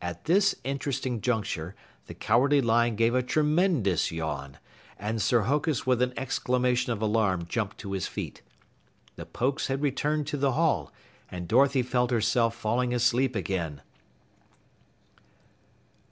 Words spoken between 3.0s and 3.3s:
a